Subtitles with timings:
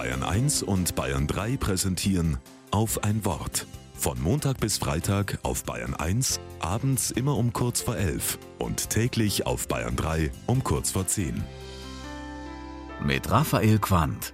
[0.00, 2.38] Bayern 1 und Bayern 3 präsentieren
[2.70, 3.66] auf ein Wort.
[3.92, 9.44] Von Montag bis Freitag auf Bayern 1, abends immer um kurz vor 11 und täglich
[9.44, 11.44] auf Bayern 3 um kurz vor 10.
[13.04, 14.32] Mit Raphael Quandt.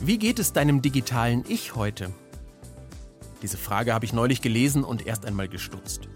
[0.00, 2.12] Wie geht es deinem digitalen Ich heute?
[3.42, 6.08] Diese Frage habe ich neulich gelesen und erst einmal gestutzt.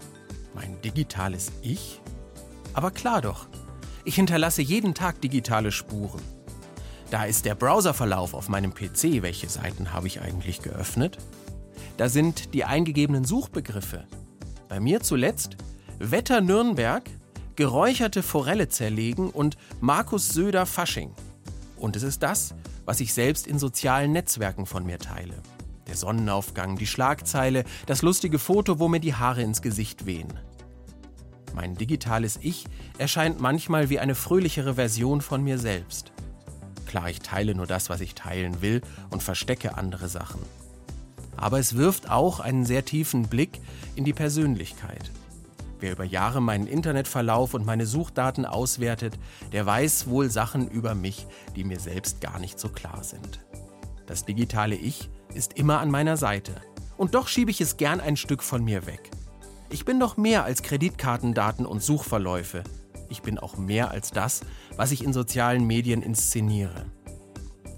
[0.55, 1.99] Mein digitales Ich?
[2.73, 3.47] Aber klar doch.
[4.05, 6.36] Ich hinterlasse jeden Tag digitale Spuren.
[7.09, 9.21] Da ist der Browserverlauf auf meinem PC.
[9.21, 11.17] Welche Seiten habe ich eigentlich geöffnet?
[11.95, 14.05] Da sind die eingegebenen Suchbegriffe.
[14.67, 15.55] Bei mir zuletzt
[15.99, 17.09] Wetter Nürnberg,
[17.55, 21.11] geräucherte Forelle zerlegen und Markus Söder Fasching.
[21.77, 22.53] Und es ist das,
[22.85, 25.35] was ich selbst in sozialen Netzwerken von mir teile.
[25.87, 30.33] Der Sonnenaufgang, die Schlagzeile, das lustige Foto, wo mir die Haare ins Gesicht wehen.
[31.55, 32.65] Mein digitales Ich
[32.97, 36.11] erscheint manchmal wie eine fröhlichere Version von mir selbst.
[36.87, 40.41] Klar, ich teile nur das, was ich teilen will und verstecke andere Sachen.
[41.35, 43.59] Aber es wirft auch einen sehr tiefen Blick
[43.95, 45.11] in die Persönlichkeit.
[45.79, 49.13] Wer über Jahre meinen Internetverlauf und meine Suchdaten auswertet,
[49.51, 53.41] der weiß wohl Sachen über mich, die mir selbst gar nicht so klar sind.
[54.07, 56.53] Das digitale Ich ist immer an meiner Seite.
[56.97, 59.11] Und doch schiebe ich es gern ein Stück von mir weg.
[59.69, 62.63] Ich bin doch mehr als Kreditkartendaten und Suchverläufe.
[63.09, 64.41] Ich bin auch mehr als das,
[64.75, 66.85] was ich in sozialen Medien inszeniere.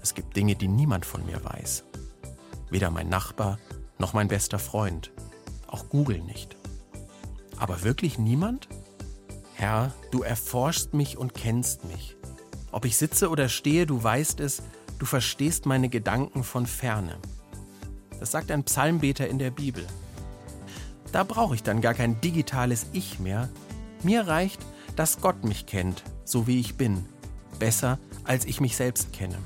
[0.02, 1.84] Es gibt Dinge, die niemand von mir weiß.
[2.70, 3.58] Weder mein Nachbar
[3.98, 5.12] noch mein bester Freund.
[5.66, 6.56] Auch Google nicht.
[7.58, 8.68] Aber wirklich niemand?
[9.54, 12.16] Herr, du erforschst mich und kennst mich.
[12.72, 14.62] Ob ich sitze oder stehe, du weißt es,
[14.98, 17.18] du verstehst meine Gedanken von ferne.
[18.18, 19.86] Das sagt ein Psalmbeter in der Bibel.
[21.12, 23.48] Da brauche ich dann gar kein digitales Ich mehr.
[24.02, 24.60] Mir reicht,
[24.96, 27.04] dass Gott mich kennt, so wie ich bin,
[27.58, 29.38] besser als ich mich selbst kenne.